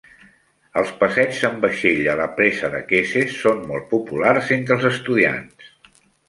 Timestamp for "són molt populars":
3.43-4.51